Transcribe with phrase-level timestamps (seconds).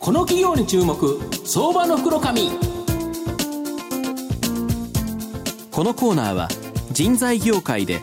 [0.00, 1.20] この企業に注目。
[1.44, 2.52] 相場の袋紙。
[5.70, 6.48] このコーナーは
[6.90, 8.00] 人材業界で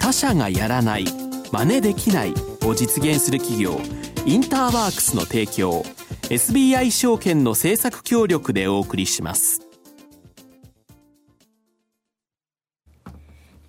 [0.00, 1.04] 他社がやらない
[1.52, 3.80] 真似できないを実現する企業
[4.26, 5.84] インターワークスの提供
[6.22, 9.65] SBI 証券の政策協力でお送りします。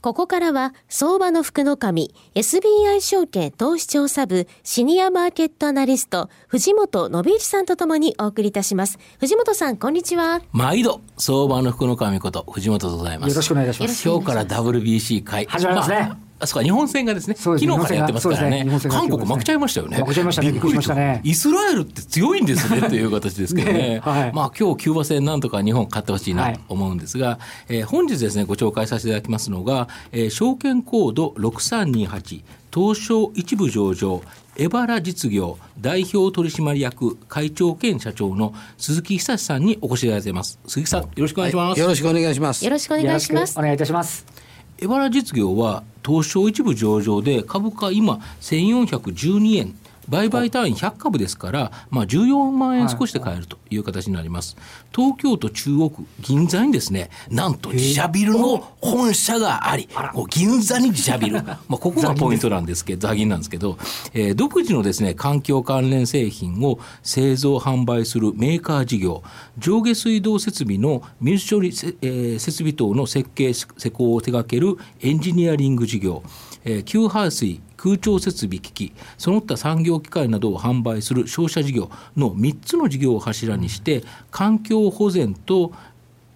[0.01, 8.99] ここからは、相場の福の神、SBI 証券投資調査部、シニアマーケットアナリスト、藤本信一さんとともにお送りいたします。
[9.19, 10.41] 藤本さん、こんにちは。
[10.51, 13.29] 毎度、相場の福の神こと、藤本でございます。
[13.31, 14.07] よろしくお願いいたします。
[14.07, 15.45] 今日から WBC 会。
[15.45, 15.99] 始まりますね。
[15.99, 19.97] まああそうか、日本戦がですね、昨日からやってますからね、ね韓国負けちゃいましたよね。
[19.97, 21.21] 負けちゃいましたね、びっくりしましたね。
[21.23, 23.77] イスラエルって強いんですね、という形ですけどね。
[23.97, 34.21] ねはい、まあ、今日、キューバ戦なんとか日本勝ってほしいなと思うんですが、はい、えー、本日ですね、ご紹介させていただきますのが、えー、証券コード6328、東証一部上場、
[34.59, 40.59] エバラ実業代表取締役会長兼社長の鈴木久さんにお越しいただいています。
[40.67, 41.69] 鈴木さん、よろしくお願いします。
[41.69, 42.65] はい、よろしくお願いします。
[42.65, 43.59] よろしくお願いします。
[43.59, 44.46] お願いいたします。
[44.79, 49.75] エバラ実業は東証一部上場で株価今1412円
[50.09, 54.57] 売買単位100株ですから、まあ、14万円少しで買えるという形になります。
[54.95, 61.43] 東京都中央区銀座にですね、なんと自社ビルの本社があり、もう銀座に自社ビル。
[61.43, 63.77] まあ、ここがポイントなんですけど、座銀なんですけど、
[64.13, 69.23] えー、独自のですね、環境関連製品を製造販売するメーカー事業、
[69.57, 76.23] 上下水道設備の水処理、えー、設備等の設計、施工を手掛けるエンジニアリング事業、
[76.63, 85.71] えー、給排水、空調設備機器その他産業機械などを販売する商社事業の3つの事業を柱にして環境保全と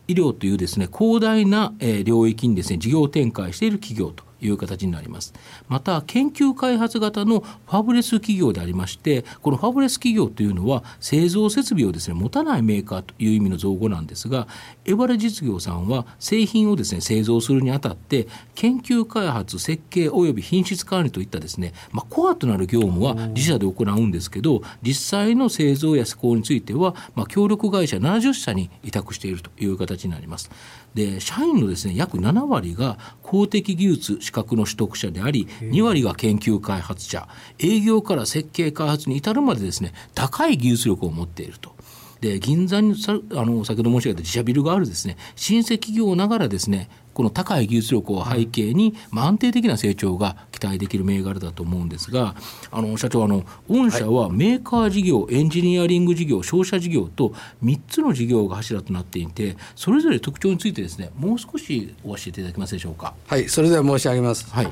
[0.08, 4.31] 医療というですね広大な領域にですね事業展開している企業と。
[4.42, 5.34] いう形になります。
[5.68, 14.48] また研究開発型のファブレス企業でありましてこのファブレス企業というのは製造設備をですね持たないメーカーという意味の造語なんですが
[14.86, 30.50] エバレ実業さんは製品をですね製造するにあたって研究開発設計および品質管理といったですね、まあ、コアとなる業務は自社で行うんですけど実際の製造や施工については、まあ、協力会社70社に委託しているという形になります。
[30.94, 37.28] で社員のですね約7割が公的技術資格の取得者であり2割が研究開発者
[37.60, 41.76] 営業から設計開発に至るまでですね高い技術力を持っていると。
[42.22, 52.36] で銀座にさあの先ほど申し上げた自社ビルがあるですね新設企業ながらですねこの高い技術力を背景に、まあ、安定的な成長が期待できる銘柄だと思うんですが
[52.72, 57.34] あの社長あの御社はメーカー事業、エンジニアリング事業商社事業と
[57.64, 63.14] 3つの事業が柱となっていてそれぞれ特徴についてですねもう少しお教えていただけますでしょうか？
[63.28, 64.68] はいそれでは申し上げます、はい、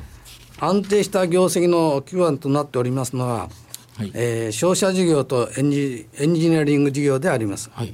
[0.59, 3.49] 安定した業績の基盤となっておりますのは、
[3.99, 4.11] はい。
[4.13, 7.69] えー、商社事業とエンジエンジニアリング事業であります。
[7.73, 7.93] はい、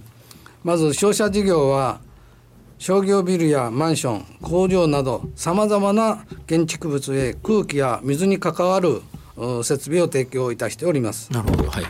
[0.64, 2.00] まず商社事業は
[2.78, 9.02] 商業ビルやマンション工場などさまざまな建築物へ空気や水に関わる
[9.64, 11.34] 設備を提供いたしております。
[11.34, 11.86] なるほど、はい、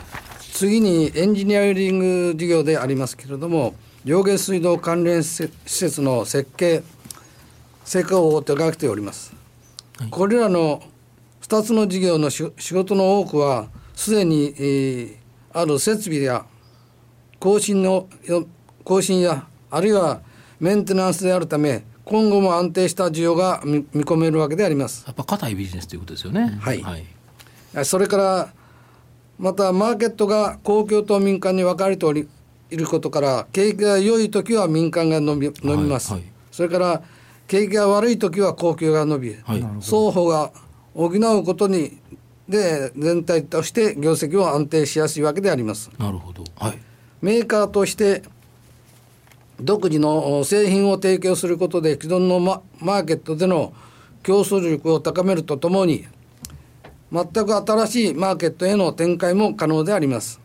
[0.54, 3.74] 次にエンジニアリング事業でありますけれども
[4.06, 6.82] 上下水道関連施設の設計
[7.84, 9.34] 施工を手掛けております、
[9.98, 10.82] はい、これらの
[11.42, 15.16] 2つの事業の仕事の多くはすでに、えー、
[15.52, 16.46] ある設備や
[17.40, 18.08] 更新の
[18.84, 20.20] 更新やあるいは
[20.60, 25.02] メンテナンスであるため今後も安定した需要が見込めるわけであります。
[25.06, 26.56] やっぱ硬いビジネスということですよね。
[26.60, 28.52] はい、はい、それから
[29.38, 32.28] またマーケットが公共と民間に分かれており
[32.70, 37.02] いることから景気が良い時は民間が伸び伸びます、はいはい、それから
[37.48, 40.52] 景気が悪い時は公共が伸び、はい、双方が
[40.94, 41.98] 補うことに
[42.48, 46.78] で全体として業績を安定しやすいわけでありますなるほど、はい、
[47.20, 48.22] メーカーとして
[49.60, 53.72] 独自の製品を提供することで既存のマーケットでの
[54.22, 56.06] 競争力を高めるとともに
[57.12, 60.40] 全く新しいマーケットへの展開も可能であります。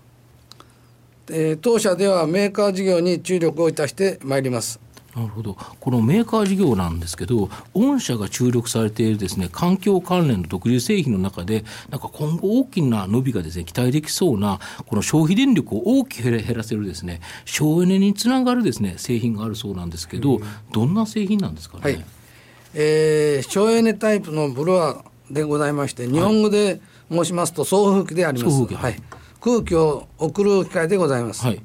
[1.32, 4.80] え当社ではメーカー事業に注力をいたしてまいります。
[5.16, 5.58] なるほど。
[5.80, 20.40] このメーカー事業なんですけど御社が注力されているですね環境関連の独自製品の中でなんか今後大きな伸びがですね期待できそうなこの消費電力を大きく減らせるですね省エネにつながるですね製品があるそうなんですけど、
[20.72, 22.06] どんな製品なんですかね、はい。
[22.74, 28.96] えー、省エネタイプのブロアでございまして日本語で申しますと送風機であります、はい、
[29.42, 31.62] 空気を送る機械でございます、はい、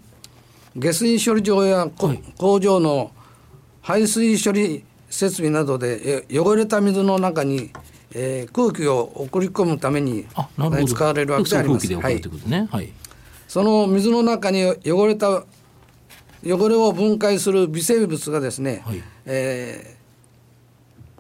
[0.77, 1.89] 下水処理場や、
[2.39, 3.13] 工場の
[3.87, 7.71] 排水処理設備などで汚れた水の中に、
[8.12, 10.27] えー、空気を送り込むために
[10.88, 11.94] 使われるわけであります。
[11.94, 12.93] はい、
[13.47, 15.44] その水の中に汚れた
[16.44, 19.03] 汚れを分解する微生物がですね、はい。
[19.25, 19.97] えー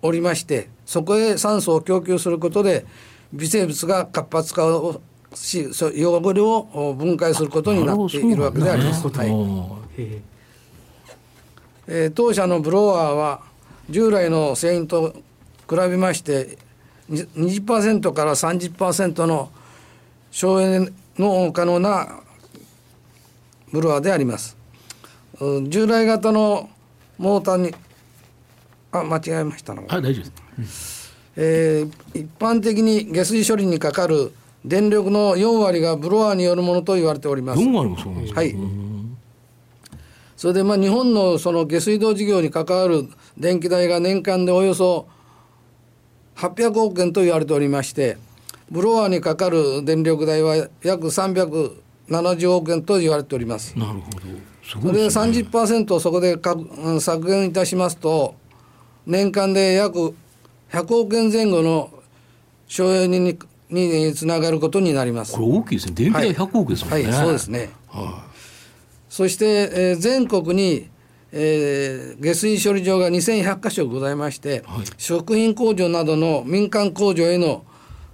[0.02, 2.84] おりましてそこへ酸素を供給することで
[3.32, 5.00] 微生物が活発化を
[5.34, 9.02] し汚れを分解することになっているわけであります。
[11.88, 13.40] えー当社のブロワーは
[13.88, 15.14] 従来の製品と
[15.68, 16.58] 比べまして
[17.08, 19.50] に20%から30%の
[20.30, 22.20] 省エネの可能な
[23.72, 24.56] ブロワーであります。
[25.40, 26.70] うん従来型の
[27.18, 27.74] モーターに
[28.92, 29.82] あ間違えましたな。
[29.88, 34.32] あ大丈夫ですえー一般的に下水処理にかかる
[34.64, 37.60] 電力の4割がブロワーによるものと言われております。
[37.60, 38.56] 4割もそうなんですか、はい。
[40.36, 45.08] それでまあ日本のその下水道事業に関わる電気代が年間でおよそ
[46.36, 48.18] 800億円と言われておりまして、
[48.70, 53.78] ブロワーにかかる電力代は約370億円と言われております。
[53.78, 54.20] なるほど
[54.62, 56.36] すそれでごいですね30%をそこで
[57.00, 58.34] 削減いたしますと、
[59.06, 60.14] 年間で約
[60.70, 61.90] 100億円前後の
[62.68, 65.40] 省エネににつながることになりますこ。
[65.40, 67.70] れ大きいですね電気代100億ですもんね、はい、そうですね。
[69.16, 70.90] そして、えー全国に、
[71.32, 77.64] えー下水処理場が2100箇所ございまして、はい食品工場などの民間工場への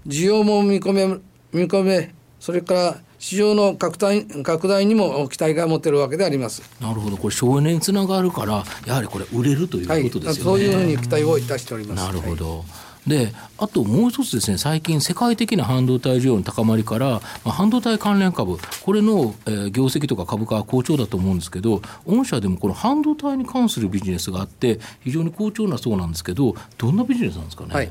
[0.07, 1.07] 需要も見込め
[1.53, 6.63] 見込めそれから市場の拡大拡大にも期待が持てるわけであります。
[6.81, 12.05] なるほどこれ省エネにつながるからやはりこれ売れるというはい、ことですよね、そういうふうに期待をいたしております。
[12.05, 12.65] なるほど。
[13.07, 27.75] であともう一つですね最近世界的な半導体需要の高まりから、まあ、半導体関連株これの、えー業績とか株価は好調だと思うんですけど御社でもこの半導体に関するビジネスがあって非常に好調なそうなんですけどどんなビジネスなんですかね？
[27.75, 27.91] はい、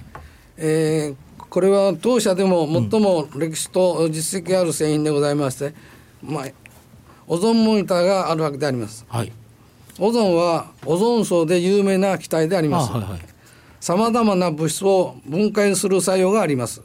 [0.58, 1.16] えー
[1.50, 5.74] これは当社でも最も歴史と実績がある製品でございまして、
[6.24, 6.46] まあ、
[7.28, 9.06] オゾンモニターがあるわけであります。
[9.10, 9.34] はい
[10.00, 13.20] オゾンはオゾン層で有名な気体でありあますはいはい
[13.82, 16.82] さまざまな物質を分解する作用があります。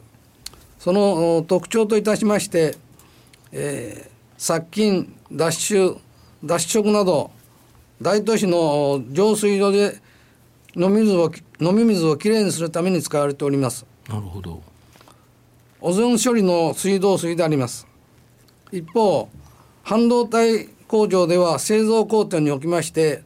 [0.77, 2.75] そのお特徴といたしまして、
[3.53, 5.97] えー殺菌脱臭
[6.45, 7.31] 脱色など
[7.99, 9.99] 大都市のお浄水場で
[10.75, 13.85] 飲み水を飲み水をきれいにするために使われております。
[14.07, 14.61] なるほど。
[15.81, 17.87] オゾン処理の水道水であります。
[18.71, 19.27] 一方
[19.83, 23.23] 半導体工場では製造工程におきまして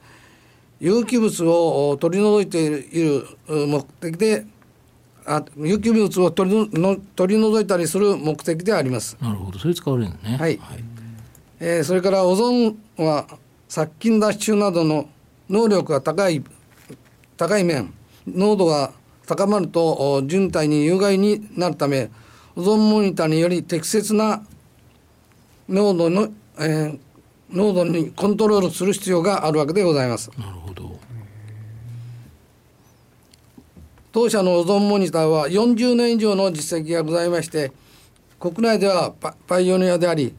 [0.82, 4.48] 有機物を取り除いているう目的で
[5.24, 10.38] あ有機物を取りの取り除いたりする目的であります、なるほどそれ使われるんですね。
[10.38, 10.60] はい
[11.60, 13.28] えーそれからオゾンは
[13.70, 15.08] 殺菌脱臭などの
[15.48, 16.44] 能力が高い
[17.38, 17.94] 高い面
[18.26, 18.92] 濃度が
[19.28, 22.10] 高まるとお人体に有害になるため
[22.56, 24.44] オゾンモニターにより適切な
[25.70, 27.00] 濃度の、えー
[27.52, 30.32] 濃度にコントロールする必要があるわけでございます。
[30.40, 30.61] なるほど。
[34.12, 37.72] 当社のオゾンモニターは40年以上の実績がございまして
[38.40, 40.34] 国内ではパパイオニアであり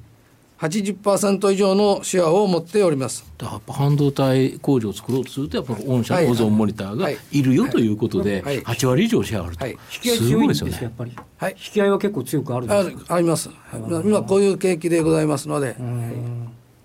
[0.59, 3.25] 80%以上のシェアを持っております。
[3.37, 6.27] だからやっぱ半導体工場を作ろうとするとやっぱ御社はい。
[6.27, 7.19] のオゾンモニターがはい。
[7.33, 8.63] いるよということではい。
[8.63, 9.73] 8割以上シェアあると、はい。
[9.73, 11.13] 引き合いす強いんですよねやっぱり。
[11.37, 11.53] はい。
[11.53, 13.51] 引き合いは結構強くあるんですかああります。
[14.05, 15.75] 今こういう景気でございますので、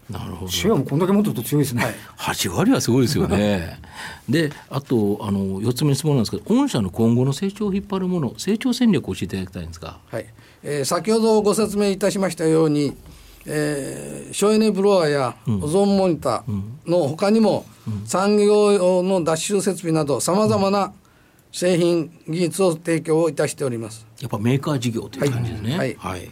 [0.10, 1.84] なるほどシェアもこんだけ持ってると強いですね。
[2.18, 3.80] 8割はすごいですよね。
[4.30, 10.26] であとあの4つ目の質問なんですけど御社の今後の成長を引っ張るもの成長戦略を教えていただきたいんですがはい
[10.64, 12.94] えー先ほどご説明いたしましたように、
[13.46, 17.66] えー省エネブロワーやオゾンモニターの他にも、
[18.06, 20.92] 産業用の脱臭設備などさまざまな
[21.54, 24.06] 製品技術を提供いたしております。
[24.20, 25.78] やっぱメーカー事業という感じですね。
[25.78, 26.30] はいはい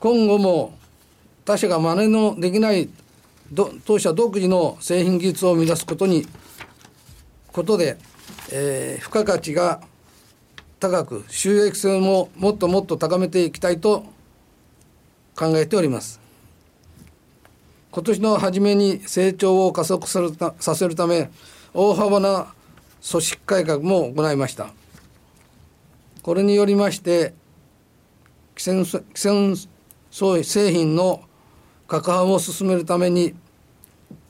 [0.00, 0.76] 今後も
[1.44, 2.88] 他社が真似のできない
[3.84, 6.26] 当社独自の製品技術を生み出すことに
[7.52, 7.98] ことで、
[8.50, 9.80] えー付加価値が
[10.80, 14.04] 高く収益性ももっともっと高めていきたいと
[15.36, 16.20] 考えております。
[17.90, 21.30] 今年の初めに成長を加速さるたさせるため
[21.72, 22.52] 大幅な
[23.08, 24.72] 組織改革も行いました。
[26.22, 27.34] これによりまして
[28.56, 31.22] 既存既存製品の
[31.86, 33.34] 拡販を進めるために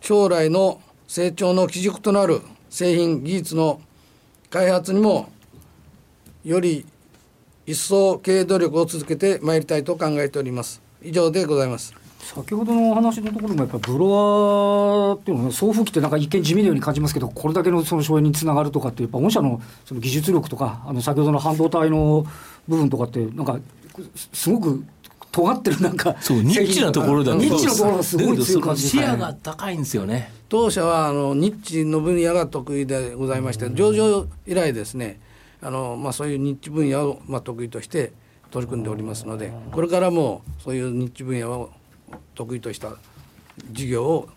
[0.00, 3.80] 将来の成長の基軸となる製品技術の
[4.50, 5.30] 開発にも
[6.44, 6.84] より
[7.66, 10.82] 一層経営努力を続けてまいりたいと考えております。
[11.02, 11.94] 以上でございます。
[12.24, 22.26] 先ほどのお話のところもやっぱりブロワーっていうのはね送風機ってなんか一見地味なように感じますけどこれだけのその省エネにつながるとかってやっぱ御社のその技術力とかあの先ほどの半導体の
[22.66, 23.58] 部分とかってなんか
[24.14, 24.84] すすごく
[25.34, 28.88] 尖ってるなんかそうニッチなところだニッチのところがすごい強い感じ。
[28.88, 30.32] シェアが高いんですよね。
[30.48, 35.18] 当社はあのニッチの分野が得意でございまして上場以来ですね
[35.60, 38.12] あの、まあ、そういうニッチ分野を、まあ、得意として
[38.52, 41.70] 取り組んでおりますのでこれからもそういうニッチ分野を
[42.36, 42.92] 得意とした
[43.72, 44.28] 事業を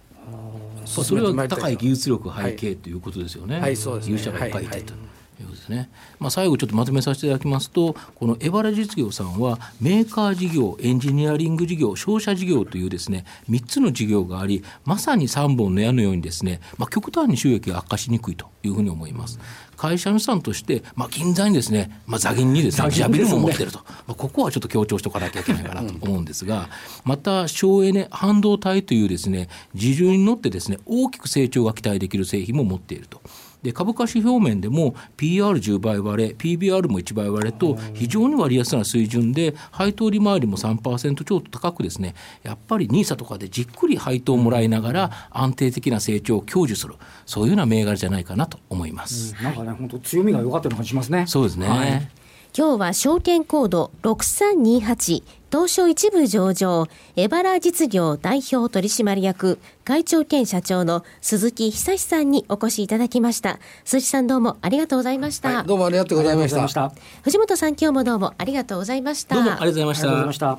[0.86, 3.60] それは高い技術力背景ということですよね。
[3.60, 4.16] はい、そうですね。
[4.16, 4.94] 勇者がいっぱいいてと。
[4.94, 4.98] い
[5.46, 5.90] うですね
[6.20, 19.40] まあ、最後ちょっとまとめさせていただきますとこのエバラ実業さんはメーカー事業エンジニアリング事業商社事業というですね3つの事業がありまさに3本の矢のようにですね、まあ、極端に収益が悪化しにくいというふうに思います。
[19.76, 26.68] 会社の資産として、まあ、銀座にですね、まあ、座銀にですね、自社ビルも持ってると、まあ、ここはちょっと強調しておかなきゃいけないかなと思うんですが、
[27.06, 33.22] また省エネ半導体というですね、時流に乗ってですね、大きく成長が期待できる製品も持っていると。
[33.64, 42.16] で株価指標面でも PR10 倍割れ PBR も1倍割れと非常に割安な水準で配当利回りも3%超と高くですね。
[42.44, 46.96] やっぱり NISA とかでじっくり配当をもらいながら安定的な成長を享受する。
[47.26, 51.26] そういうような銘柄じゃないかなと思います、うん、なんかね本当強みが良かったような感じしますね。
[51.28, 52.10] そうですね、はい
[52.58, 55.22] 今日は証券コード6328
[55.52, 63.60] 東証一部上場エバラ実業代表取締役会長兼社長の鈴木久さんにお越しいただきました。
[63.86, 66.92] 鈴木さんどうもありがとうございました、はい、どうもありがとうございました。
[67.22, 69.36] 藤本さん今日もどうもありがとうございました。
[69.36, 70.58] どうもありがとうございました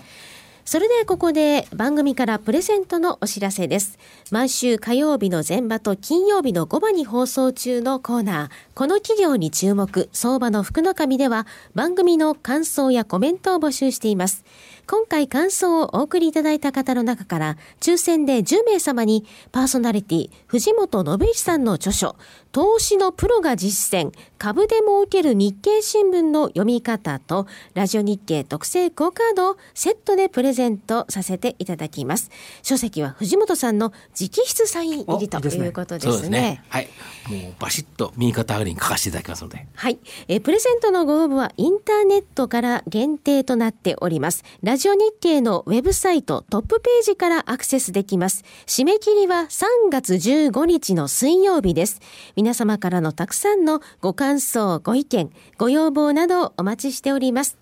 [0.70, 3.98] それではここで番組からプレゼントのお知らせです。
[4.30, 14.44] 毎週火曜日の前場と金曜日の午後に放送中のコーナー、この企業に注目、相場の福の神では番組の感想やコメントを募集しています。
[14.90, 22.16] 今回感想をお送りいただいた方の中から、抽選で10名様にパーソナリティ、藤本信一さんの著書、
[22.52, 32.30] 投資のプロが実践、株で儲ける日経新聞の読み方と、ラジオ日経特製クオカードをセットでプレゼントさせていただきます。
[32.62, 36.18] 書籍は藤本さんの直筆サイン入りということですね。
[36.18, 36.88] すねはい。
[37.28, 39.66] もうバシッと右肩上がりに書かせていただきますので。
[39.75, 39.99] はい。
[40.28, 44.45] えプレゼントのご応募はインターネットから限定となっております。
[44.62, 48.44] ラジオ日経のウェブサイトトップページからアクセスできます。
[48.66, 52.00] 締め切りは3月15日の水曜日です。
[52.37, 57.58] 皆様からのたくさんのご感想、ご意見、ご要望などお待ちしております。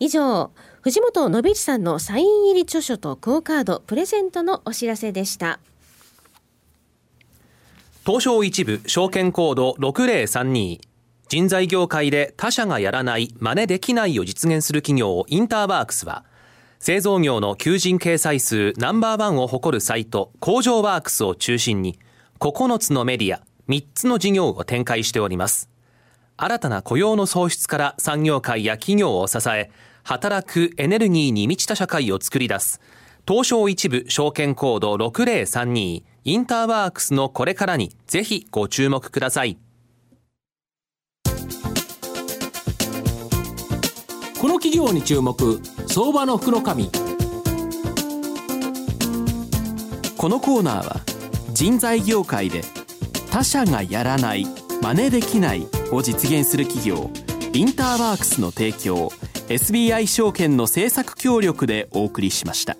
[0.00, 0.50] 以上、
[0.82, 5.60] 藤本信一さんのサイン入り著書とクオカードプレゼントのお知らせでした。
[8.04, 10.93] 東証一部証券コード6032
[11.28, 16.24] 人材業界で他社がやらない真似できないを実現する企業インターワークスは
[16.78, 21.98] 製造業の求人掲載数ナンバーワンを誇るサイト工場ワークスを中心に
[22.40, 25.70] 9つのメディア3つの事業を展開しております。
[26.36, 29.70] 新たな雇用の創出から産業界や企業を支え
[30.02, 32.80] 働くエネルギーに満ちた社会を作り出す。
[33.26, 39.56] 東証一部証券コード6032インターワークスのこれからにぜひご注目ください。
[44.44, 46.90] この企業に注目相場の福の神
[50.18, 51.00] このコーナーは
[51.54, 52.60] 人材業界で
[53.30, 54.44] 他社がやらない
[54.82, 57.10] 真似できないを実現する企業
[57.54, 59.08] インターワークスの提供
[59.48, 62.76] SBI 証券の政策協力でお送りしました。